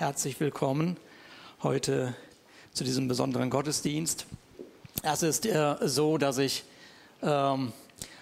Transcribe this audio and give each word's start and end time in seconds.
herzlich 0.00 0.40
willkommen 0.40 0.96
heute 1.62 2.14
zu 2.72 2.84
diesem 2.84 3.06
besonderen 3.06 3.50
Gottesdienst. 3.50 4.24
Es 5.02 5.22
ist 5.22 5.44
äh, 5.44 5.76
so, 5.82 6.16
dass 6.16 6.38
ich 6.38 6.64
ähm, 7.22 7.74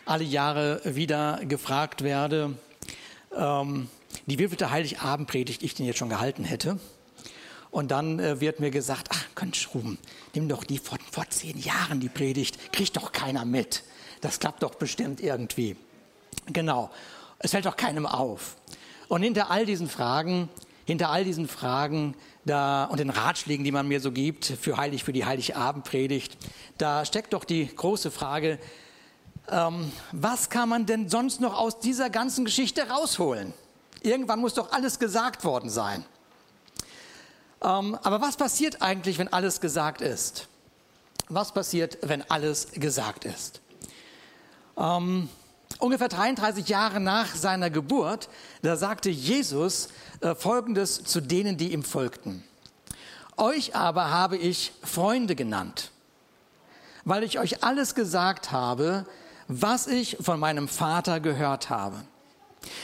alle 0.05 0.25
Jahre 0.25 0.81
wieder 0.85 1.39
gefragt 1.45 2.03
werde, 2.03 2.59
ähm, 3.33 3.89
die 4.27 4.41
wievielte 4.41 4.73
Heiligabendpredigt 4.73 5.63
ich 5.63 5.77
denn 5.77 5.87
jetzt 5.87 5.99
schon 5.99 6.09
gehalten 6.09 6.43
hätte. 6.43 6.81
Und 7.71 7.93
dann 7.93 8.19
äh, 8.19 8.41
wird 8.41 8.59
mir 8.59 8.73
gesagt, 8.73 9.11
ach, 9.13 9.27
Mensch, 9.41 9.69
Ruben, 9.73 9.99
nimm 10.35 10.49
doch 10.49 10.65
die 10.65 10.79
vor, 10.79 10.99
vor 11.13 11.31
zehn 11.31 11.57
Jahren 11.61 12.01
die 12.01 12.09
Predigt, 12.09 12.73
kriegt 12.73 12.97
doch 12.97 13.13
keiner 13.13 13.45
mit. 13.45 13.85
Das 14.21 14.41
klappt 14.41 14.65
doch 14.65 14.75
bestimmt 14.75 15.21
irgendwie. 15.21 15.77
Genau, 16.47 16.91
es 17.39 17.53
fällt 17.53 17.67
doch 17.67 17.77
keinem 17.77 18.05
auf. 18.05 18.57
Und 19.07 19.23
hinter 19.23 19.53
all 19.53 19.65
diesen 19.65 19.89
Fragen, 19.89 20.49
hinter 20.89 21.11
all 21.11 21.23
diesen 21.23 21.49
Fragen 21.49 22.15
da, 22.47 22.85
und 22.85 22.99
den 22.99 23.11
Ratschlägen, 23.11 23.63
die 23.63 23.73
man 23.73 23.87
mir 23.87 24.01
so 24.01 24.11
gibt 24.11 24.47
für 24.47 24.79
heilig, 24.79 25.05
für 25.05 25.13
die 25.13 25.27
heilige 25.27 25.55
Abendpredigt, 25.55 26.39
da 26.79 27.05
steckt 27.05 27.35
doch 27.35 27.45
die 27.45 27.67
große 27.67 28.11
Frage, 28.11 28.59
ähm, 29.51 29.93
was 30.13 30.49
kann 30.49 30.71
man 30.71 30.87
denn 30.87 31.11
sonst 31.11 31.43
noch 31.43 31.53
aus 31.59 31.79
dieser 31.79 32.09
ganzen 32.09 32.47
Geschichte 32.47 32.89
rausholen? 32.89 33.53
Irgendwann 34.01 34.41
muss 34.41 34.55
doch 34.55 34.73
alles 34.73 34.99
gesagt 34.99 35.45
worden 35.45 35.69
sein. 35.69 36.07
Ähm, 37.63 37.99
aber 38.03 38.23
was 38.23 38.39
passiert 38.39 38.81
eigentlich, 38.81 39.19
wenn 39.19 39.31
alles 39.31 39.61
gesagt 39.61 40.01
ist? 40.01 40.49
Was 41.29 41.53
passiert, 41.53 41.99
wenn 42.01 42.23
alles 42.31 42.69
gesagt 42.73 43.27
ist? 43.27 43.61
Ähm, 44.79 45.29
ungefähr 45.79 46.09
33 46.09 46.69
Jahre 46.69 47.01
nach 47.01 47.35
seiner 47.35 47.71
Geburt, 47.71 48.29
da 48.63 48.77
sagte 48.77 49.11
Jesus 49.11 49.89
äh, 50.21 50.35
Folgendes 50.35 51.05
zu 51.05 51.21
denen, 51.21 51.57
die 51.57 51.73
ihm 51.73 51.83
folgten. 51.83 52.45
Euch 53.37 53.77
aber 53.77 54.11
habe 54.11 54.37
ich 54.37 54.73
Freunde 54.83 55.37
genannt, 55.37 55.91
weil 57.05 57.23
ich 57.23 57.39
euch 57.39 57.63
alles 57.63 57.95
gesagt 57.95 58.51
habe, 58.51 59.07
was 59.47 59.87
ich 59.87 60.17
von 60.21 60.41
meinem 60.41 60.69
Vater 60.69 61.21
gehört 61.21 61.71
habe. 61.71 61.97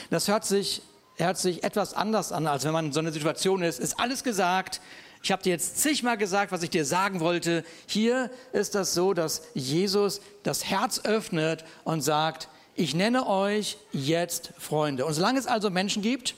Das 0.09 0.27
hört 0.27 0.45
sich, 0.45 0.81
hört 1.17 1.37
sich 1.37 1.63
etwas 1.63 1.93
anders 1.93 2.31
an, 2.31 2.47
als 2.47 2.63
wenn 2.63 2.73
man 2.73 2.87
in 2.87 2.93
so 2.93 3.01
einer 3.01 3.11
Situation 3.11 3.61
ist. 3.61 3.79
Ist 3.79 3.99
alles 3.99 4.23
gesagt. 4.23 4.81
Ich 5.21 5.31
habe 5.31 5.43
dir 5.43 5.49
jetzt 5.49 5.79
zigmal 5.79 6.17
gesagt, 6.17 6.51
was 6.51 6.63
ich 6.63 6.69
dir 6.69 6.85
sagen 6.85 7.19
wollte. 7.19 7.65
Hier 7.87 8.31
ist 8.53 8.75
das 8.75 8.93
so, 8.93 9.13
dass 9.13 9.41
Jesus 9.53 10.21
das 10.43 10.65
Herz 10.65 11.01
öffnet 11.03 11.65
und 11.83 12.01
sagt, 12.01 12.47
ich 12.75 12.93
nenne 12.93 13.27
euch 13.27 13.77
jetzt 13.91 14.51
Freunde. 14.57 15.05
Und 15.05 15.13
solange 15.13 15.39
es 15.39 15.47
also 15.47 15.69
Menschen 15.69 16.01
gibt, 16.01 16.35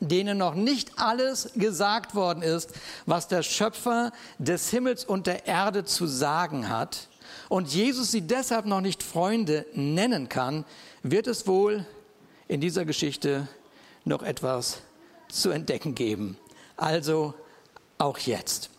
denen 0.00 0.38
noch 0.38 0.54
nicht 0.54 0.98
alles 0.98 1.50
gesagt 1.54 2.14
worden 2.14 2.42
ist, 2.42 2.72
was 3.06 3.28
der 3.28 3.42
Schöpfer 3.42 4.12
des 4.38 4.70
Himmels 4.70 5.04
und 5.04 5.26
der 5.26 5.46
Erde 5.46 5.84
zu 5.84 6.06
sagen 6.06 6.68
hat, 6.68 7.08
und 7.48 7.72
Jesus 7.72 8.10
sie 8.10 8.22
deshalb 8.22 8.66
noch 8.66 8.80
nicht 8.80 9.02
Freunde 9.02 9.66
nennen 9.74 10.28
kann, 10.28 10.64
wird 11.02 11.26
es 11.26 11.46
wohl 11.46 11.84
in 12.48 12.60
dieser 12.60 12.84
Geschichte 12.84 13.48
noch 14.04 14.22
etwas 14.22 14.78
zu 15.28 15.50
entdecken 15.50 15.94
geben. 15.94 16.38
Also 16.76 17.34
auch 17.98 18.18
jetzt. 18.18 18.70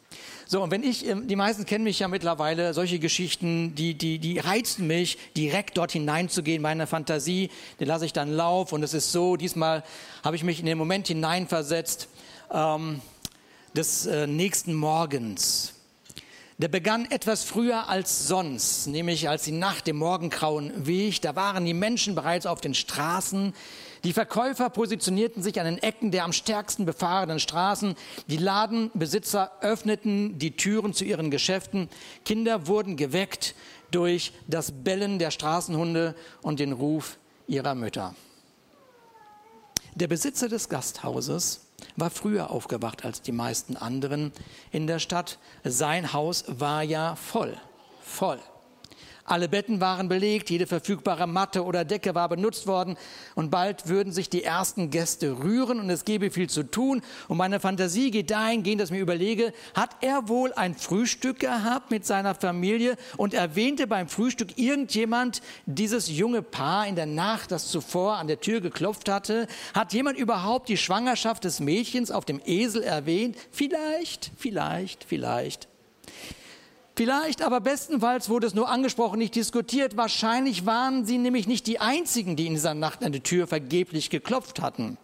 So, 0.48 0.62
und 0.62 0.70
wenn 0.70 0.84
ich, 0.84 1.08
ähm, 1.08 1.28
die 1.28 1.36
meisten 1.36 1.66
kennen 1.66 1.84
mich 1.84 2.00
ja 2.00 2.08
mittlerweile, 2.08 2.74
solche 2.74 3.00
Geschichten, 3.00 3.74
die, 3.74 3.96
die, 3.96 4.20
die 4.20 4.38
reizen 4.38 4.86
mich, 4.86 5.18
direkt 5.36 5.78
dort 5.78 5.92
hineinzugehen, 5.92 6.62
meine 6.62 6.86
Fantasie, 6.86 7.50
die 7.80 7.86
lasse 7.86 8.06
ich 8.06 8.14
dann 8.14 8.32
lauf 8.32 8.72
und 8.72 8.84
es 8.84 8.94
ist 8.94 9.12
so, 9.12 9.38
diesmal 9.38 9.84
habe 10.24 10.36
ich 10.36 10.44
mich 10.44 10.60
in 10.60 10.68
den 10.68 10.78
Moment 10.78 11.08
hineinversetzt 11.08 12.10
ähm, 12.52 13.02
des 13.74 14.06
äh, 14.06 14.28
nächsten 14.28 14.76
Morgens. 14.76 15.74
Der 16.58 16.68
begann 16.70 17.10
etwas 17.12 17.44
früher 17.44 17.90
als 17.90 18.28
sonst, 18.28 18.88
nämlich 18.88 19.28
als 19.28 19.44
die 19.44 19.52
Nacht 19.52 19.88
dem 19.88 19.98
Morgengrauen 19.98 20.72
wich. 20.86 21.20
Da 21.20 21.36
waren 21.36 21.66
die 21.66 21.74
Menschen 21.74 22.16
bereits 22.16 22.46
auf 22.46 22.62
den 22.62 22.74
Straßen. 22.74 23.54
Die 24.06 24.14
Verkäufer 24.14 24.70
positionierten 24.70 25.42
sich 25.42 25.60
an 25.60 25.66
den 25.66 25.80
Ecken 25.80 26.12
der 26.12 26.26
am 26.26 26.32
stärksten 26.32 26.86
befahrenen 26.86 27.40
Straßen. 27.40 27.96
Die 28.28 28.38
Ladenbesitzer 28.38 29.52
öffneten 29.62 30.38
die 30.38 30.56
Türen 30.56 30.94
zu 30.94 31.06
ihren 31.06 31.32
Geschäften. 31.32 31.90
Kinder 32.24 32.68
wurden 32.68 32.98
geweckt 32.98 33.56
durch 33.90 34.32
das 34.48 34.72
Bellen 34.72 35.18
der 35.18 35.32
Straßenhunde 35.32 36.14
und 36.44 36.60
den 36.60 36.72
Ruf 36.72 37.18
ihrer 37.48 37.74
Mütter. 37.74 38.14
Der 39.96 40.08
Besitzer 40.08 40.50
des 40.50 40.70
Gasthauses 40.70 41.62
war 41.96 42.12
früher 42.12 42.52
aufgewacht 42.52 43.06
als 43.06 43.24
die 43.24 43.32
meisten 43.32 43.76
anderen 43.76 44.34
in 44.72 44.86
der 44.86 45.00
Stadt. 45.00 45.40
Sein 45.64 46.14
Haus 46.14 46.46
war 46.48 46.84
ja 46.84 47.16
voll, 47.16 47.58
voll. 48.04 48.40
Alle 49.28 49.50
Betten 49.50 49.82
waren 49.82 50.08
belegt, 50.08 50.52
jede 50.52 50.68
verfügbare 50.68 51.26
Matte 51.26 51.64
oder 51.64 51.84
Decke 51.84 52.14
war 52.14 52.30
benutzt 52.30 52.68
worden 52.68 52.96
und 53.34 53.50
bald 53.50 53.88
würden 53.88 54.14
sich 54.14 54.30
die 54.30 54.44
ersten 54.44 54.92
Gäste 54.92 55.40
rühren 55.40 55.80
und 55.80 55.90
es 55.90 56.06
gäbe 56.06 56.30
viel 56.30 56.48
zu 56.48 56.62
tun. 56.62 57.02
Und 57.28 57.38
meine 57.38 57.60
Fantasie 57.60 58.12
geht 58.12 58.30
dahingehend, 58.30 58.80
dass 58.80 58.90
ich 58.90 58.96
mir 58.96 59.02
überlege, 59.02 59.52
hat 59.74 59.96
er 60.02 60.30
wohl 60.30 60.54
ein 60.54 60.76
Frühstück 60.76 61.40
gehabt 61.40 61.90
mit 61.90 62.06
seiner 62.06 62.36
Familie 62.36 62.98
und 63.18 63.34
erwähnte 63.34 63.88
beim 63.88 64.08
Frühstück 64.10 64.60
irgendjemand 64.60 65.42
dieses 65.66 66.08
junge 66.08 66.44
Paar 66.44 66.86
in 66.86 66.96
der 66.96 67.08
Nacht, 67.08 67.52
das 67.52 67.70
zuvor 67.70 68.18
an 68.18 68.28
der 68.28 68.42
Tür 68.42 68.62
geklopft 68.62 69.10
hatte? 69.10 69.48
Hat 69.74 69.92
jemand 69.94 70.20
überhaupt 70.20 70.70
die 70.70 70.78
Schwangerschaft 70.78 71.46
des 71.46 71.60
Mädchens 71.60 72.12
auf 72.12 72.26
dem 72.26 72.40
Esel 72.46 72.84
erwähnt? 72.84 73.38
Vielleicht, 73.50 74.30
vielleicht, 74.38 75.04
vielleicht. 75.04 75.68
Vielleicht, 76.98 77.42
aber 77.42 77.60
bestenfalls 77.60 78.30
wurde 78.30 78.48
es 78.48 78.54
nur 78.54 78.70
angesprochen, 78.70 79.20
nicht 79.20 79.36
diskutiert. 79.36 79.98
Wahrscheinlich 79.98 80.66
waren 80.66 81.06
sie 81.06 81.18
nämlich 81.18 81.46
nicht 81.46 81.68
die 81.68 81.80
Einzigen, 81.80 82.38
die 82.38 82.48
in 82.48 82.54
dieser 82.54 82.74
Nacht 82.74 83.04
an 83.04 83.12
die 83.12 83.20
Tür 83.20 83.48
vergeblich 83.48 84.10
geklopft 84.10 84.62
hatten. 84.62 84.98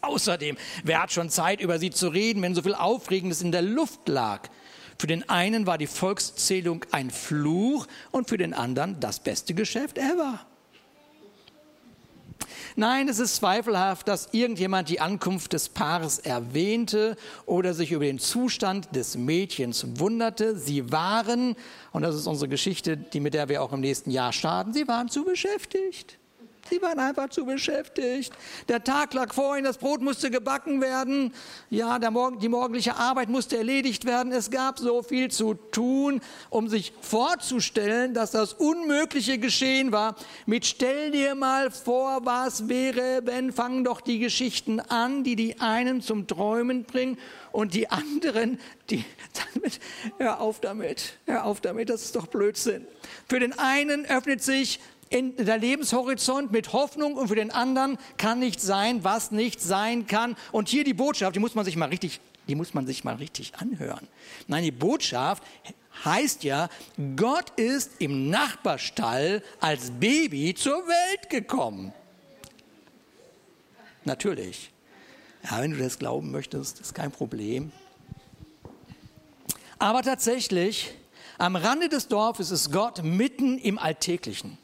Außerdem, 0.00 0.56
wer 0.82 1.02
hat 1.02 1.12
schon 1.12 1.30
Zeit, 1.30 1.60
über 1.60 1.78
sie 1.78 1.90
zu 1.90 2.08
reden, 2.08 2.42
wenn 2.42 2.56
so 2.56 2.62
viel 2.62 2.74
Aufregendes 2.74 3.40
in 3.40 3.52
der 3.52 3.62
Luft 3.62 4.08
lag? 4.08 4.48
Für 4.98 5.06
den 5.06 5.28
einen 5.28 5.66
war 5.66 5.78
die 5.78 5.86
Volkszählung 5.86 6.84
ein 6.90 7.10
Fluch 7.10 7.86
und 8.10 8.28
für 8.28 8.38
den 8.38 8.52
anderen 8.52 8.98
das 8.98 9.20
beste 9.20 9.54
Geschäft 9.54 9.98
ever. 9.98 10.40
Nein, 12.76 13.08
es 13.08 13.18
ist 13.18 13.36
zweifelhaft, 13.36 14.08
dass 14.08 14.28
irgendjemand 14.32 14.88
die 14.88 15.00
Ankunft 15.00 15.52
des 15.52 15.68
Paares 15.68 16.18
erwähnte 16.18 17.16
oder 17.44 17.74
sich 17.74 17.92
über 17.92 18.04
den 18.04 18.18
Zustand 18.18 18.94
des 18.96 19.16
Mädchens 19.16 19.86
wunderte. 19.98 20.56
Sie 20.56 20.90
waren, 20.90 21.54
und 21.92 22.02
das 22.02 22.14
ist 22.14 22.26
unsere 22.26 22.48
Geschichte, 22.48 22.96
die 22.96 23.20
mit 23.20 23.34
der 23.34 23.48
wir 23.48 23.62
auch 23.62 23.72
im 23.72 23.80
nächsten 23.80 24.10
Jahr 24.10 24.32
starten, 24.32 24.72
sie 24.72 24.88
waren 24.88 25.08
zu 25.08 25.24
beschäftigt. 25.24 26.18
Sie 26.70 26.80
waren 26.80 26.98
einfach 26.98 27.28
zu 27.28 27.44
beschäftigt. 27.44 28.32
Der 28.68 28.82
Tag 28.84 29.14
lag 29.14 29.34
vor 29.34 29.56
ihnen, 29.56 29.64
das 29.64 29.78
Brot 29.78 30.00
musste 30.00 30.30
gebacken 30.30 30.80
werden. 30.80 31.34
Ja, 31.70 31.98
Morgen, 32.10 32.38
die 32.38 32.48
morgendliche 32.48 32.96
Arbeit 32.96 33.28
musste 33.28 33.56
erledigt 33.56 34.04
werden. 34.04 34.32
Es 34.32 34.50
gab 34.50 34.78
so 34.78 35.02
viel 35.02 35.30
zu 35.30 35.54
tun, 35.54 36.20
um 36.50 36.68
sich 36.68 36.92
vorzustellen, 37.00 38.14
dass 38.14 38.30
das 38.30 38.52
Unmögliche 38.52 39.38
geschehen 39.38 39.92
war. 39.92 40.14
Mit 40.46 40.66
stell 40.66 41.10
dir 41.10 41.34
mal 41.34 41.70
vor, 41.70 42.24
was 42.24 42.68
wäre, 42.68 43.22
wenn 43.24 43.52
fangen 43.52 43.84
doch 43.84 44.00
die 44.00 44.18
Geschichten 44.18 44.80
an, 44.80 45.24
die 45.24 45.36
die 45.36 45.60
einen 45.60 46.00
zum 46.00 46.26
Träumen 46.26 46.84
bringen 46.84 47.18
und 47.50 47.74
die 47.74 47.90
anderen, 47.90 48.58
die 48.90 49.04
damit, 49.54 49.80
hör 50.18 50.40
auf 50.40 50.60
damit, 50.60 51.18
hör 51.26 51.44
auf 51.44 51.60
damit, 51.60 51.88
das 51.90 52.02
ist 52.02 52.16
doch 52.16 52.26
Blödsinn. 52.26 52.86
Für 53.28 53.40
den 53.40 53.58
einen 53.58 54.06
öffnet 54.06 54.42
sich 54.42 54.80
in 55.12 55.36
der 55.36 55.58
Lebenshorizont 55.58 56.52
mit 56.52 56.72
Hoffnung 56.72 57.14
und 57.14 57.28
für 57.28 57.34
den 57.34 57.50
anderen 57.50 57.98
kann 58.16 58.38
nicht 58.38 58.60
sein, 58.60 59.04
was 59.04 59.30
nicht 59.30 59.60
sein 59.60 60.06
kann. 60.06 60.36
Und 60.52 60.68
hier 60.68 60.84
die 60.84 60.94
Botschaft, 60.94 61.36
die 61.36 61.40
muss 61.40 61.54
man 61.54 61.64
sich 61.64 61.76
mal 61.76 61.88
richtig, 61.88 62.20
die 62.48 62.54
muss 62.54 62.72
man 62.74 62.86
sich 62.86 63.04
mal 63.04 63.16
richtig 63.16 63.52
anhören. 63.56 64.08
Nein, 64.48 64.64
die 64.64 64.70
Botschaft 64.70 65.42
heißt 66.04 66.44
ja, 66.44 66.68
Gott 67.16 67.50
ist 67.56 67.92
im 67.98 68.30
Nachbarstall 68.30 69.42
als 69.60 69.90
Baby 69.90 70.54
zur 70.54 70.78
Welt 70.86 71.28
gekommen. 71.28 71.92
Natürlich. 74.04 74.70
Ja, 75.44 75.60
wenn 75.60 75.72
du 75.72 75.78
das 75.78 75.98
glauben 75.98 76.30
möchtest, 76.30 76.80
ist 76.80 76.94
kein 76.94 77.12
Problem. 77.12 77.72
Aber 79.78 80.02
tatsächlich, 80.02 80.94
am 81.38 81.56
Rande 81.56 81.88
des 81.88 82.08
Dorfes 82.08 82.50
ist 82.50 82.72
Gott 82.72 83.02
mitten 83.02 83.58
im 83.58 83.78
Alltäglichen. 83.78 84.58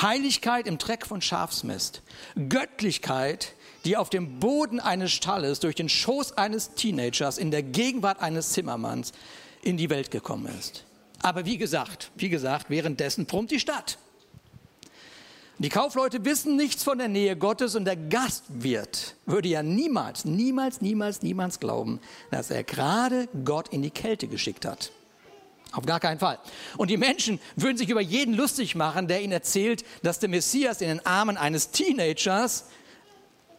Heiligkeit 0.00 0.66
im 0.66 0.78
Dreck 0.78 1.06
von 1.06 1.20
Schafsmist. 1.20 2.02
Göttlichkeit, 2.48 3.54
die 3.84 3.96
auf 3.96 4.10
dem 4.10 4.38
Boden 4.38 4.80
eines 4.80 5.12
Stalles 5.12 5.60
durch 5.60 5.74
den 5.74 5.88
Schoß 5.88 6.32
eines 6.38 6.74
Teenagers 6.74 7.38
in 7.38 7.50
der 7.50 7.62
Gegenwart 7.62 8.20
eines 8.20 8.50
Zimmermanns 8.50 9.12
in 9.62 9.76
die 9.76 9.90
Welt 9.90 10.10
gekommen 10.10 10.46
ist. 10.58 10.84
Aber 11.22 11.44
wie 11.46 11.58
gesagt, 11.58 12.10
wie 12.16 12.28
gesagt, 12.28 12.70
währenddessen 12.70 13.26
brummt 13.26 13.50
die 13.50 13.60
Stadt. 13.60 13.98
Die 15.60 15.70
Kaufleute 15.70 16.24
wissen 16.24 16.54
nichts 16.54 16.84
von 16.84 16.98
der 16.98 17.08
Nähe 17.08 17.36
Gottes 17.36 17.74
und 17.74 17.84
der 17.84 17.96
Gastwirt 17.96 19.16
würde 19.26 19.48
ja 19.48 19.64
niemals, 19.64 20.24
niemals, 20.24 20.80
niemals, 20.80 21.22
niemals 21.22 21.58
glauben, 21.58 21.98
dass 22.30 22.52
er 22.52 22.62
gerade 22.62 23.28
Gott 23.44 23.68
in 23.70 23.82
die 23.82 23.90
Kälte 23.90 24.28
geschickt 24.28 24.64
hat. 24.64 24.92
Auf 25.72 25.84
gar 25.84 26.00
keinen 26.00 26.18
Fall. 26.18 26.38
Und 26.76 26.90
die 26.90 26.96
Menschen 26.96 27.40
würden 27.56 27.76
sich 27.76 27.90
über 27.90 28.00
jeden 28.00 28.34
lustig 28.34 28.74
machen, 28.74 29.06
der 29.06 29.22
ihnen 29.22 29.32
erzählt, 29.32 29.84
dass 30.02 30.18
der 30.18 30.28
Messias 30.28 30.80
in 30.80 30.88
den 30.88 31.04
Armen 31.04 31.36
eines 31.36 31.70
Teenagers 31.70 32.64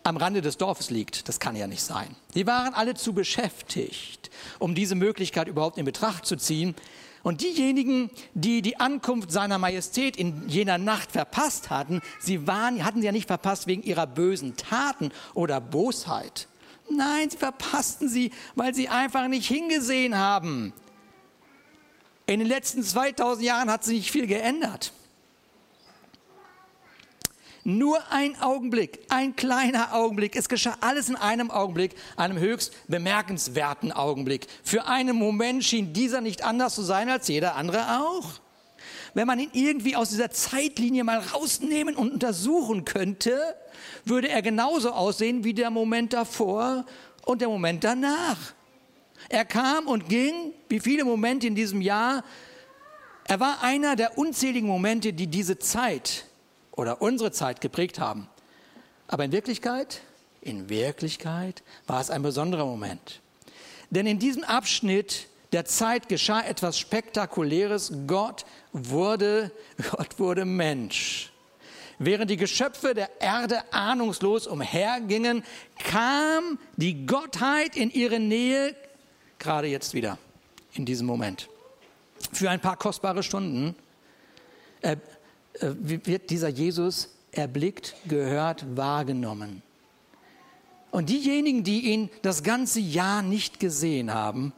am 0.03 0.17
Rande 0.17 0.41
des 0.41 0.57
Dorfes 0.57 0.89
liegt. 0.89 1.27
Das 1.27 1.39
kann 1.39 1.55
ja 1.55 1.67
nicht 1.67 1.83
sein. 1.83 2.15
Die 2.33 2.47
waren 2.47 2.73
alle 2.73 2.95
zu 2.95 3.13
beschäftigt, 3.13 4.31
um 4.57 4.73
diese 4.73 4.95
Möglichkeit 4.95 5.47
überhaupt 5.47 5.77
in 5.77 5.85
Betracht 5.85 6.25
zu 6.25 6.35
ziehen, 6.35 6.75
und 7.21 7.41
diejenigen, 7.41 8.09
die 8.33 8.61
die 8.61 8.79
Ankunft 8.79 9.31
seiner 9.31 9.57
Majestät 9.57 10.15
in 10.15 10.47
jener 10.47 10.77
Nacht 10.77 11.11
verpasst 11.11 11.69
hatten, 11.69 12.01
sie 12.19 12.47
waren, 12.47 12.83
hatten 12.85 13.01
sie 13.01 13.07
ja 13.07 13.11
nicht 13.11 13.27
verpasst 13.27 13.67
wegen 13.67 13.83
ihrer 13.83 14.07
bösen 14.07 14.55
Taten 14.55 15.11
oder 15.33 15.59
Bosheit. 15.59 16.47
Nein, 16.89 17.29
sie 17.29 17.37
verpassten 17.37 18.09
sie, 18.09 18.31
weil 18.55 18.73
sie 18.73 18.89
einfach 18.89 19.27
nicht 19.27 19.47
hingesehen 19.47 20.17
haben. 20.17 20.73
In 22.29 22.37
den 22.37 22.47
letzten 22.47 22.83
2000 22.83 23.43
Jahren 23.43 23.71
hat 23.71 23.83
sich 23.83 23.97
nicht 23.97 24.11
viel 24.11 24.27
geändert. 24.27 24.93
Nur 27.63 27.99
ein 28.11 28.39
Augenblick, 28.39 28.99
ein 29.09 29.35
kleiner 29.35 29.95
Augenblick. 29.95 30.35
Es 30.35 30.47
geschah 30.47 30.77
alles 30.79 31.09
in 31.09 31.15
einem 31.15 31.49
Augenblick, 31.49 31.95
einem 32.17 32.37
höchst 32.37 32.71
bemerkenswerten 32.87 33.91
Augenblick. 33.91 34.45
Für 34.63 34.85
einen 34.85 35.15
Moment 35.15 35.63
schien 35.63 35.91
dieser 35.91 36.21
nicht 36.21 36.43
anders 36.43 36.75
zu 36.75 36.83
sein 36.83 37.09
als 37.09 37.27
jeder 37.29 37.55
andere 37.55 37.99
auch. 37.99 38.33
Wenn 39.15 39.25
man 39.25 39.39
ihn 39.39 39.49
irgendwie 39.53 39.95
aus 39.95 40.11
dieser 40.11 40.29
Zeitlinie 40.29 41.03
mal 41.03 41.17
rausnehmen 41.33 41.95
und 41.95 42.11
untersuchen 42.11 42.85
könnte, 42.85 43.39
würde 44.05 44.29
er 44.29 44.43
genauso 44.43 44.91
aussehen 44.91 45.43
wie 45.43 45.55
der 45.55 45.71
Moment 45.71 46.13
davor 46.13 46.85
und 47.25 47.41
der 47.41 47.49
Moment 47.49 47.83
danach. 47.83 48.53
Er 49.29 49.45
kam 49.45 49.87
und 49.87 50.09
ging, 50.09 50.53
wie 50.67 50.79
viele 50.79 51.05
Momente 51.05 51.47
in 51.47 51.55
diesem 51.55 51.81
Jahr. 51.81 52.23
Er 53.25 53.39
war 53.39 53.63
einer 53.63 53.95
der 53.95 54.17
unzähligen 54.17 54.67
Momente, 54.67 55.13
die 55.13 55.27
diese 55.27 55.59
Zeit 55.59 56.25
oder 56.71 57.01
unsere 57.01 57.31
Zeit 57.31 57.61
geprägt 57.61 57.99
haben. 57.99 58.27
Aber 59.07 59.23
in 59.23 59.31
Wirklichkeit, 59.31 60.01
in 60.41 60.69
Wirklichkeit 60.69 61.63
war 61.85 62.01
es 62.01 62.09
ein 62.09 62.23
besonderer 62.23 62.65
Moment. 62.65 63.21
Denn 63.91 64.07
in 64.07 64.17
diesem 64.17 64.43
Abschnitt 64.43 65.27
der 65.51 65.65
Zeit 65.65 66.09
geschah 66.09 66.41
etwas 66.41 66.77
Spektakuläres. 66.79 67.91
Gott 68.07 68.45
wurde, 68.71 69.51
Gott 69.91 70.19
wurde 70.19 70.45
Mensch. 70.45 71.31
Während 71.97 72.31
die 72.31 72.37
Geschöpfe 72.37 72.93
der 72.93 73.09
Erde 73.19 73.61
ahnungslos 73.73 74.47
umhergingen, 74.47 75.43
kam 75.77 76.57
die 76.77 77.05
Gottheit 77.05 77.75
in 77.75 77.91
ihre 77.91 78.19
Nähe, 78.19 78.73
gerade 79.39 79.67
jetzt 79.67 79.93
wieder, 79.93 80.17
in 80.73 80.85
diesem 80.85 81.07
Moment. 81.07 81.49
Für 82.31 82.49
ein 82.49 82.59
paar 82.59 82.77
kostbare 82.77 83.23
Stunden 83.23 83.75
äh, 84.81 84.97
wird 85.61 86.29
dieser 86.29 86.49
Jesus 86.49 87.09
erblickt, 87.31 87.95
gehört, 88.07 88.65
wahrgenommen. 88.75 89.61
Und 90.91 91.09
diejenigen, 91.09 91.63
die 91.63 91.91
ihn 91.91 92.09
das 92.21 92.43
ganze 92.43 92.79
Jahr 92.79 93.21
nicht 93.21 93.59
gesehen 93.59 94.13
haben, 94.13 94.53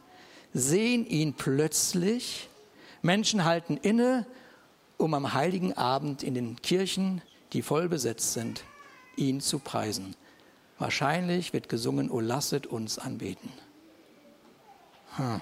sehen 0.54 1.06
ihn 1.06 1.34
plötzlich. 1.34 2.48
Menschen 3.02 3.44
halten 3.44 3.76
inne, 3.76 4.26
um 4.96 5.14
am 5.14 5.34
heiligen 5.34 5.72
Abend 5.74 6.22
in 6.22 6.34
den 6.34 6.56
Kirchen, 6.62 7.20
die 7.52 7.62
voll 7.62 7.88
besetzt 7.88 8.32
sind, 8.32 8.64
ihn 9.16 9.40
zu 9.40 9.58
preisen. 9.58 10.16
Wahrscheinlich 10.78 11.52
wird 11.52 11.68
gesungen, 11.68 12.10
O 12.10 12.20
lasset 12.20 12.66
uns 12.66 12.98
anbeten. 12.98 13.50
Hm. 15.16 15.40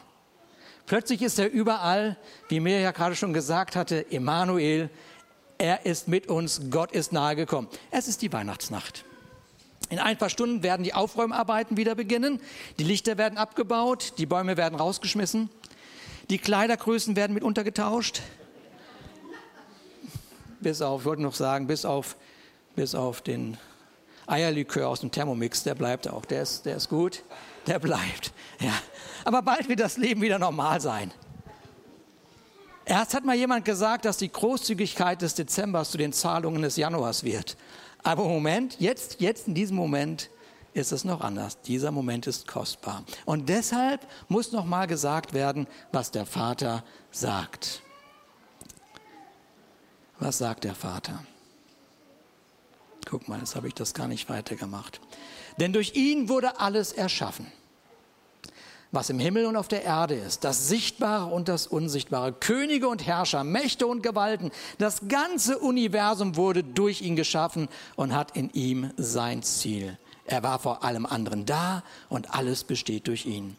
Plötzlich 0.87 1.22
ist 1.22 1.38
er 1.38 1.50
überall, 1.50 2.17
wie 2.49 2.58
mir 2.58 2.81
ja 2.81 2.90
gerade 2.90 3.14
schon 3.14 3.32
gesagt 3.32 3.76
hatte, 3.76 4.11
Emanuel, 4.11 4.90
er 5.58 5.87
ist 5.87 6.08
mit 6.08 6.26
uns, 6.28 6.62
Gott 6.70 6.90
ist 6.93 7.12
nahegekommen. 7.12 7.70
Es 7.90 8.08
ist 8.08 8.22
die 8.22 8.32
Weihnachtsnacht. 8.32 9.05
In 9.90 9.99
ein 9.99 10.17
paar 10.17 10.31
Stunden 10.31 10.62
werden 10.62 10.82
die 10.82 10.94
Aufräumarbeiten 10.94 11.76
wieder 11.76 11.94
beginnen. 11.94 12.40
Die 12.78 12.84
Lichter 12.84 13.19
werden 13.19 13.38
abgebaut, 13.38 14.14
die 14.19 14.26
Bäume 14.26 14.56
werden 14.56 14.76
rausgeschmissen, 14.76 15.50
die 16.31 16.38
Kleidergrößen 16.38 17.17
werden 17.17 17.34
mit 17.34 17.43
untergetauscht. 17.43 18.22
Bis 20.61 20.81
auf, 20.82 21.02
ich 21.02 21.06
wollte 21.06 21.22
noch 21.22 21.34
sagen, 21.34 21.67
bis 21.67 21.84
auf, 21.84 22.17
bis 22.75 22.94
auf 22.94 23.20
den 23.20 23.56
Eierlikör 24.26 24.88
aus 24.88 25.00
dem 25.00 25.11
Thermomix, 25.11 25.62
der 25.62 25.75
bleibt 25.75 26.08
auch. 26.08 26.25
Der 26.25 26.43
ist, 26.43 26.67
der 26.67 26.76
ist 26.76 26.88
gut, 26.88 27.22
der 27.66 27.78
bleibt. 27.78 28.32
Ja. 28.60 28.74
Aber 29.24 29.42
bald 29.42 29.68
wird 29.68 29.80
das 29.80 29.96
Leben 29.96 30.22
wieder 30.22 30.38
normal 30.38 30.80
sein. 30.80 31.12
Erst 32.84 33.14
hat 33.14 33.24
mal 33.24 33.36
jemand 33.36 33.64
gesagt, 33.64 34.04
dass 34.04 34.16
die 34.16 34.32
Großzügigkeit 34.32 35.22
des 35.22 35.34
Dezembers 35.34 35.90
zu 35.90 35.98
den 35.98 36.12
Zahlungen 36.12 36.62
des 36.62 36.76
Januars 36.76 37.22
wird. 37.22 37.56
Aber 38.02 38.24
im 38.24 38.30
Moment, 38.30 38.80
jetzt, 38.80 39.20
jetzt 39.20 39.46
in 39.46 39.54
diesem 39.54 39.76
Moment 39.76 40.30
ist 40.72 40.92
es 40.92 41.04
noch 41.04 41.20
anders. 41.20 41.60
Dieser 41.62 41.90
Moment 41.90 42.26
ist 42.26 42.46
kostbar. 42.46 43.04
Und 43.24 43.48
deshalb 43.48 44.06
muss 44.28 44.52
noch 44.52 44.64
mal 44.64 44.86
gesagt 44.86 45.34
werden, 45.34 45.66
was 45.92 46.10
der 46.10 46.26
Vater 46.26 46.82
sagt. 47.10 47.82
Was 50.18 50.38
sagt 50.38 50.64
der 50.64 50.74
Vater? 50.74 51.24
Guck 53.10 53.28
mal, 53.28 53.40
jetzt 53.40 53.56
habe 53.56 53.68
ich 53.68 53.74
das 53.74 53.92
gar 53.92 54.08
nicht 54.08 54.28
weitergemacht. 54.28 55.00
Denn 55.58 55.72
durch 55.72 55.94
ihn 55.94 56.28
wurde 56.28 56.60
alles 56.60 56.92
erschaffen 56.92 57.46
was 58.92 59.10
im 59.10 59.18
Himmel 59.18 59.46
und 59.46 59.56
auf 59.56 59.68
der 59.68 59.84
Erde 59.84 60.14
ist, 60.14 60.44
das 60.44 60.68
Sichtbare 60.68 61.26
und 61.26 61.48
das 61.48 61.66
Unsichtbare, 61.66 62.32
Könige 62.32 62.88
und 62.88 63.06
Herrscher, 63.06 63.44
Mächte 63.44 63.86
und 63.86 64.02
Gewalten, 64.02 64.50
das 64.78 65.08
ganze 65.08 65.58
Universum 65.58 66.36
wurde 66.36 66.64
durch 66.64 67.00
ihn 67.02 67.16
geschaffen 67.16 67.68
und 67.96 68.14
hat 68.14 68.36
in 68.36 68.50
ihm 68.50 68.90
sein 68.96 69.42
Ziel. 69.42 69.96
Er 70.24 70.42
war 70.42 70.58
vor 70.58 70.84
allem 70.84 71.06
anderen 71.06 71.46
da 71.46 71.82
und 72.08 72.34
alles 72.34 72.64
besteht 72.64 73.06
durch 73.06 73.26
ihn. 73.26 73.56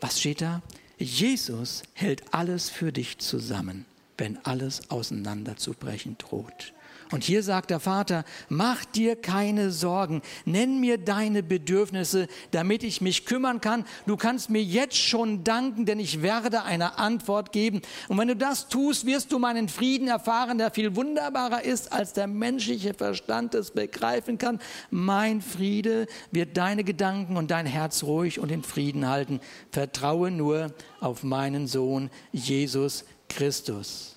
Was 0.00 0.20
steht 0.20 0.42
da? 0.42 0.62
Jesus 0.98 1.82
hält 1.94 2.34
alles 2.34 2.68
für 2.68 2.92
dich 2.92 3.18
zusammen, 3.18 3.86
wenn 4.16 4.38
alles 4.44 4.90
auseinanderzubrechen 4.90 6.18
droht. 6.18 6.74
Und 7.10 7.24
hier 7.24 7.42
sagt 7.42 7.70
der 7.70 7.80
Vater, 7.80 8.24
mach 8.50 8.84
dir 8.84 9.16
keine 9.16 9.70
Sorgen, 9.70 10.20
nenn 10.44 10.78
mir 10.78 10.98
deine 10.98 11.42
Bedürfnisse, 11.42 12.28
damit 12.50 12.82
ich 12.82 13.00
mich 13.00 13.24
kümmern 13.24 13.62
kann. 13.62 13.86
Du 14.06 14.16
kannst 14.16 14.50
mir 14.50 14.62
jetzt 14.62 14.96
schon 14.96 15.42
danken, 15.42 15.86
denn 15.86 16.00
ich 16.00 16.20
werde 16.20 16.64
eine 16.64 16.98
Antwort 16.98 17.50
geben. 17.52 17.80
Und 18.08 18.18
wenn 18.18 18.28
du 18.28 18.36
das 18.36 18.68
tust, 18.68 19.06
wirst 19.06 19.32
du 19.32 19.38
meinen 19.38 19.70
Frieden 19.70 20.08
erfahren, 20.08 20.58
der 20.58 20.70
viel 20.70 20.96
wunderbarer 20.96 21.64
ist, 21.64 21.92
als 21.92 22.12
der 22.12 22.26
menschliche 22.26 22.92
Verstand 22.92 23.54
es 23.54 23.70
begreifen 23.70 24.36
kann. 24.36 24.60
Mein 24.90 25.40
Friede 25.40 26.06
wird 26.30 26.58
deine 26.58 26.84
Gedanken 26.84 27.38
und 27.38 27.50
dein 27.50 27.64
Herz 27.64 28.02
ruhig 28.02 28.38
und 28.38 28.52
in 28.52 28.62
Frieden 28.62 29.08
halten. 29.08 29.40
Vertraue 29.72 30.30
nur 30.30 30.74
auf 31.00 31.22
meinen 31.22 31.68
Sohn 31.68 32.10
Jesus 32.32 33.06
Christus. 33.30 34.16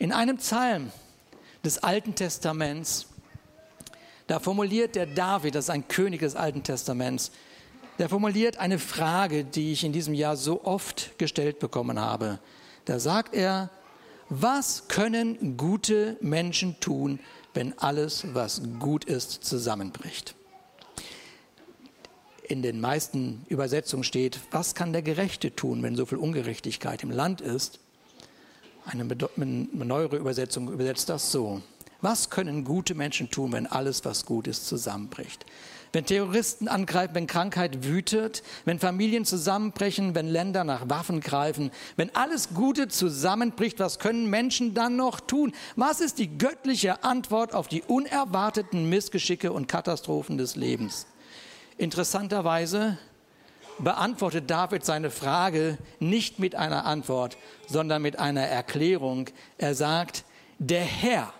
In 0.00 0.12
einem 0.12 0.38
Psalm 0.38 0.90
des 1.64 1.78
Alten 1.82 2.14
Testaments. 2.14 3.06
Da 4.26 4.40
formuliert 4.40 4.94
der 4.94 5.06
David, 5.06 5.54
das 5.54 5.66
ist 5.66 5.70
ein 5.70 5.88
König 5.88 6.20
des 6.20 6.36
Alten 6.36 6.62
Testaments, 6.62 7.30
der 7.98 8.08
formuliert 8.08 8.58
eine 8.58 8.78
Frage, 8.78 9.44
die 9.44 9.72
ich 9.72 9.84
in 9.84 9.92
diesem 9.92 10.14
Jahr 10.14 10.36
so 10.36 10.64
oft 10.64 11.18
gestellt 11.18 11.58
bekommen 11.58 11.98
habe. 11.98 12.38
Da 12.84 13.00
sagt 13.00 13.34
er, 13.34 13.70
was 14.28 14.88
können 14.88 15.56
gute 15.56 16.16
Menschen 16.20 16.78
tun, 16.80 17.18
wenn 17.54 17.76
alles, 17.78 18.34
was 18.34 18.62
gut 18.78 19.04
ist, 19.04 19.44
zusammenbricht? 19.44 20.34
In 22.44 22.62
den 22.62 22.80
meisten 22.80 23.44
Übersetzungen 23.48 24.04
steht, 24.04 24.40
was 24.50 24.74
kann 24.74 24.92
der 24.92 25.02
Gerechte 25.02 25.54
tun, 25.54 25.82
wenn 25.82 25.96
so 25.96 26.06
viel 26.06 26.18
Ungerechtigkeit 26.18 27.02
im 27.02 27.10
Land 27.10 27.40
ist? 27.40 27.80
Eine 28.90 29.04
neuere 29.72 30.16
Übersetzung 30.16 30.72
übersetzt 30.72 31.10
das 31.10 31.30
so. 31.30 31.60
Was 32.00 32.30
können 32.30 32.64
gute 32.64 32.94
Menschen 32.94 33.28
tun, 33.30 33.52
wenn 33.52 33.66
alles, 33.66 34.04
was 34.04 34.24
gut 34.24 34.46
ist, 34.46 34.66
zusammenbricht? 34.66 35.44
Wenn 35.92 36.06
Terroristen 36.06 36.68
angreifen, 36.68 37.14
wenn 37.14 37.26
Krankheit 37.26 37.84
wütet, 37.84 38.42
wenn 38.64 38.78
Familien 38.78 39.24
zusammenbrechen, 39.24 40.14
wenn 40.14 40.28
Länder 40.28 40.64
nach 40.64 40.88
Waffen 40.88 41.20
greifen, 41.20 41.70
wenn 41.96 42.14
alles 42.14 42.50
Gute 42.54 42.88
zusammenbricht, 42.88 43.78
was 43.78 43.98
können 43.98 44.30
Menschen 44.30 44.72
dann 44.72 44.96
noch 44.96 45.20
tun? 45.20 45.52
Was 45.76 46.00
ist 46.00 46.18
die 46.18 46.38
göttliche 46.38 47.04
Antwort 47.04 47.54
auf 47.54 47.68
die 47.68 47.82
unerwarteten 47.82 48.88
Missgeschicke 48.88 49.52
und 49.52 49.66
Katastrophen 49.66 50.38
des 50.38 50.56
Lebens? 50.56 51.06
Interessanterweise 51.78 52.98
beantwortet 53.78 54.50
David 54.50 54.84
seine 54.84 55.10
Frage 55.10 55.78
nicht 56.00 56.38
mit 56.38 56.54
einer 56.54 56.84
Antwort, 56.84 57.36
sondern 57.66 58.02
mit 58.02 58.18
einer 58.18 58.42
Erklärung. 58.42 59.28
Er 59.58 59.74
sagt, 59.74 60.24
der 60.58 60.82
Herr, 60.82 61.32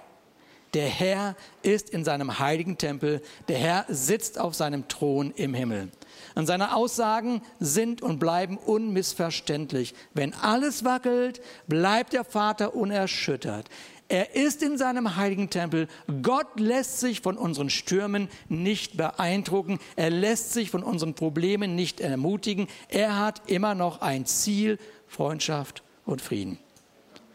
Der 0.74 0.88
Herr 0.88 1.34
ist 1.62 1.88
in 1.90 2.04
seinem 2.04 2.38
heiligen 2.38 2.76
Tempel, 2.76 3.22
der 3.48 3.56
Herr 3.56 3.86
sitzt 3.88 4.38
auf 4.38 4.54
seinem 4.54 4.86
Thron 4.86 5.32
im 5.34 5.54
Himmel. 5.54 5.90
Und 6.34 6.46
seine 6.46 6.74
Aussagen 6.74 7.40
sind 7.58 8.02
und 8.02 8.18
bleiben 8.18 8.58
unmissverständlich. 8.58 9.94
Wenn 10.12 10.34
alles 10.34 10.84
wackelt, 10.84 11.40
bleibt 11.68 12.12
der 12.12 12.24
Vater 12.24 12.74
unerschüttert. 12.74 13.68
Er 14.08 14.34
ist 14.34 14.62
in 14.62 14.78
seinem 14.78 15.16
heiligen 15.16 15.50
Tempel. 15.50 15.86
Gott 16.22 16.58
lässt 16.58 17.00
sich 17.00 17.20
von 17.20 17.36
unseren 17.36 17.68
Stürmen 17.68 18.28
nicht 18.48 18.96
beeindrucken. 18.96 19.78
Er 19.96 20.08
lässt 20.08 20.54
sich 20.54 20.70
von 20.70 20.82
unseren 20.82 21.12
Problemen 21.14 21.74
nicht 21.74 22.00
ermutigen. 22.00 22.68
Er 22.88 23.18
hat 23.18 23.42
immer 23.50 23.74
noch 23.74 24.00
ein 24.00 24.24
Ziel, 24.24 24.78
Freundschaft 25.06 25.82
und 26.06 26.22
Frieden. 26.22 26.58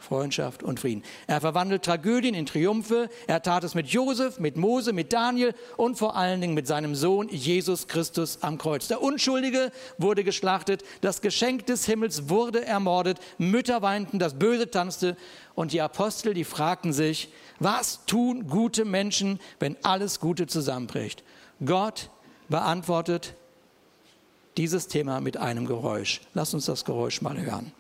Freundschaft 0.03 0.61
und 0.61 0.79
Frieden. 0.79 1.03
Er 1.27 1.41
verwandelt 1.41 1.83
Tragödien 1.83 2.35
in 2.35 2.45
Triumphe. 2.45 3.09
Er 3.27 3.41
tat 3.41 3.63
es 3.63 3.73
mit 3.73 3.87
Josef, 3.87 4.39
mit 4.39 4.57
Mose, 4.57 4.93
mit 4.93 5.13
Daniel 5.13 5.55
und 5.77 5.97
vor 5.97 6.15
allen 6.15 6.41
Dingen 6.41 6.53
mit 6.53 6.67
seinem 6.67 6.93
Sohn 6.93 7.29
Jesus 7.29 7.87
Christus 7.87 8.39
am 8.41 8.57
Kreuz. 8.57 8.87
Der 8.87 9.01
Unschuldige 9.01 9.71
wurde 9.97 10.23
geschlachtet, 10.23 10.83
das 11.01 11.21
Geschenk 11.21 11.65
des 11.65 11.85
Himmels 11.85 12.29
wurde 12.29 12.65
ermordet, 12.65 13.19
Mütter 13.37 13.81
weinten, 13.81 14.19
das 14.19 14.37
Böse 14.37 14.69
tanzte 14.69 15.17
und 15.55 15.71
die 15.71 15.81
Apostel, 15.81 16.33
die 16.33 16.43
fragten 16.43 16.93
sich, 16.93 17.29
was 17.59 18.05
tun 18.05 18.47
gute 18.47 18.85
Menschen, 18.85 19.39
wenn 19.59 19.77
alles 19.83 20.19
Gute 20.19 20.47
zusammenbricht? 20.47 21.23
Gott 21.63 22.09
beantwortet 22.49 23.35
dieses 24.57 24.87
Thema 24.87 25.21
mit 25.21 25.37
einem 25.37 25.65
Geräusch. 25.65 26.21
Lass 26.33 26.53
uns 26.53 26.65
das 26.65 26.85
Geräusch 26.85 27.21
mal 27.21 27.39
hören. 27.39 27.71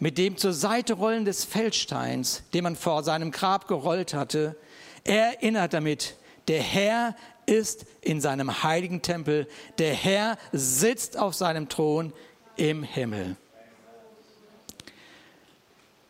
Mit 0.00 0.18
dem 0.18 0.36
zur 0.36 0.54
Seite 0.54 0.94
rollen 0.94 1.24
des 1.24 1.44
Feldsteins, 1.44 2.42
den 2.54 2.64
man 2.64 2.74
vor 2.74 3.04
seinem 3.04 3.30
Grab 3.30 3.68
gerollt 3.68 4.14
hatte, 4.14 4.56
erinnert 5.04 5.74
damit, 5.74 6.16
der 6.48 6.62
Herr 6.62 7.14
ist 7.46 7.84
in 8.00 8.20
seinem 8.20 8.62
heiligen 8.62 9.02
Tempel, 9.02 9.46
der 9.78 9.94
Herr 9.94 10.38
sitzt 10.52 11.18
auf 11.18 11.34
seinem 11.34 11.68
Thron 11.68 12.12
im 12.56 12.82
Himmel. 12.82 13.36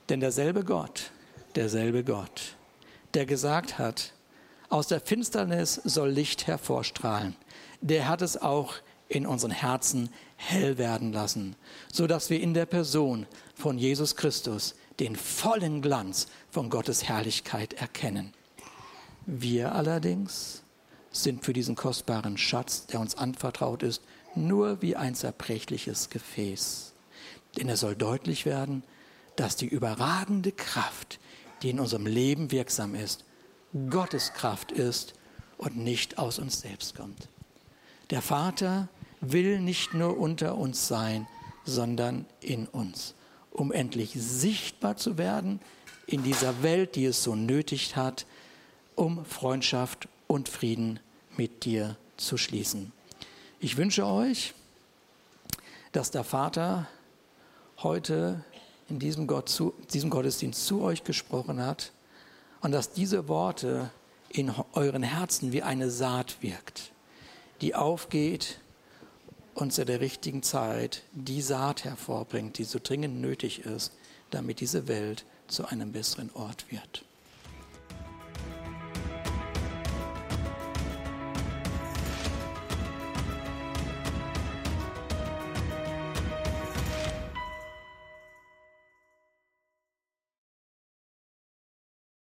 Denn 0.09 0.21
derselbe 0.21 0.65
Gott, 0.65 1.11
derselbe 1.57 2.05
Gott, 2.05 2.57
der 3.15 3.27
gesagt 3.27 3.79
hat, 3.79 4.13
aus 4.69 4.87
der 4.87 5.01
Finsternis 5.01 5.75
soll 5.75 6.11
Licht 6.11 6.47
hervorstrahlen, 6.47 7.35
der 7.81 8.09
hat 8.09 8.23
es 8.23 8.41
auch 8.41 8.75
in 9.11 9.27
unseren 9.27 9.51
Herzen 9.51 10.09
hell 10.37 10.79
werden 10.79 11.13
lassen, 11.13 11.57
so 11.93 12.07
dass 12.07 12.31
wir 12.31 12.41
in 12.41 12.55
der 12.55 12.65
Person 12.65 13.27
von 13.55 13.77
Jesus 13.77 14.17
Christus 14.17 14.77
den 15.01 15.17
vollen 15.17 15.83
Glanz 15.83 16.29
von 16.51 16.71
Gottes 16.71 17.05
Herrlichkeit 17.05 17.75
erkennen. 17.75 18.33
Wir 19.27 19.75
allerdings 19.75 20.63
sind 21.11 21.45
für 21.45 21.53
diesen 21.53 21.75
kostbaren 21.75 22.39
Schatz, 22.39 22.87
der 22.87 23.01
uns 23.01 23.17
anvertraut 23.17 23.83
ist, 23.83 24.03
nur 24.35 24.81
wie 24.81 24.95
ein 24.95 25.15
zerbrechliches 25.15 26.09
Gefäß. 26.11 26.93
Denn 27.59 27.69
es 27.69 27.81
soll 27.81 27.97
deutlich 27.97 28.47
werden, 28.47 28.85
dass 29.35 29.57
die 29.57 29.67
überragende 29.67 30.53
Kraft, 30.53 31.19
die 31.63 31.71
in 31.71 31.81
unserem 31.81 32.07
Leben 32.07 32.53
wirksam 32.53 32.95
ist, 32.95 33.25
Gottes 33.89 34.33
Kraft 34.35 34.71
ist 34.71 35.15
und 35.59 35.77
nicht 35.77 36.19
aus 36.19 36.39
uns 36.39 36.61
selbst 36.61 36.95
kommt. 36.95 37.29
Der 38.11 38.23
Vater 38.23 38.89
will 39.21 39.61
nicht 39.61 39.95
nur 39.95 40.19
unter 40.19 40.57
uns 40.57 40.89
sein, 40.89 41.27
sondern 41.65 42.27
in 42.41 42.67
uns, 42.67 43.15
um 43.51 43.73
endlich 43.73 44.13
sichtbar 44.15 44.97
zu 44.97 45.19
werden 45.19 45.61
in 46.07 46.23
dieser 46.23 46.63
Welt, 46.63 46.97
die 46.97 47.05
es 47.05 47.23
so 47.23 47.35
nötig 47.35 47.97
hat, 47.97 48.27
um 48.97 49.25
Freundschaft 49.25 50.09
und 50.27 50.49
Frieden 50.49 51.01
mit 51.37 51.65
dir 51.65 51.97
zu 52.17 52.37
schließen. 52.37 52.93
Ich 53.61 53.77
wünsche 53.77 54.07
euch, 54.07 54.55
dass 55.93 56.11
der 56.11 56.25
Vater 56.25 56.89
heute 57.79 58.45
in 58.89 58.99
diesem, 58.99 59.27
Gott 59.27 59.49
zu, 59.49 59.73
diesem 59.93 60.11
Gottesdienst 60.11 60.67
zu 60.67 60.83
euch 60.83 61.05
gesprochen 61.05 61.65
hat 61.65 61.93
und 62.61 62.73
dass 62.73 62.93
diese 62.93 63.29
Worte 63.29 63.91
in 64.29 64.53
euren 64.73 65.03
Herzen 65.03 65.53
wie 65.53 65.63
eine 65.63 65.91
Saat 65.91 66.43
wirkt, 66.43 66.93
die 67.61 67.75
aufgeht 67.75 68.61
und 69.55 69.73
zu 69.73 69.85
der 69.85 70.01
richtigen 70.01 70.43
Zeit 70.43 71.03
die 71.13 71.43
Saat 71.43 71.85
hervorbringt, 71.85 72.59
die 72.59 72.65
so 72.65 72.79
dringend 72.83 73.21
nötig 73.21 73.61
ist, 73.67 73.93
damit 74.31 74.61
diese 74.61 74.89
Welt 74.89 75.25
zu 75.49 75.67
einem 75.67 75.93
besseren 75.93 76.31
Ort 76.35 76.71
wird. 76.71 77.05